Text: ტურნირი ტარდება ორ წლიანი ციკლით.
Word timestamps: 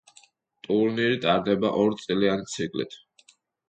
ტურნირი 0.67 1.21
ტარდება 1.27 1.73
ორ 1.85 1.97
წლიანი 2.07 2.53
ციკლით. 2.59 3.03